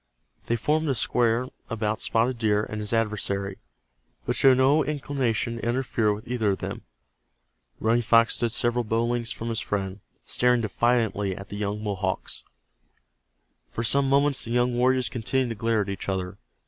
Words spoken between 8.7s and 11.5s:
bow lengths from his friend, staring defiantly at